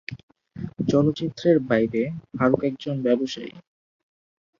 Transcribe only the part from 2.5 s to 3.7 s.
একজন ব্যবসায়ী।